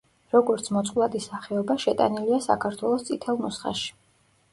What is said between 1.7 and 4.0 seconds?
შეტანილია საქართველოს წითელ ნუსხაში.